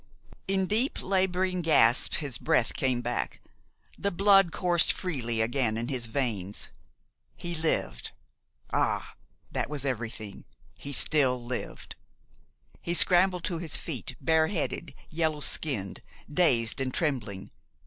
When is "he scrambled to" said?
12.81-13.59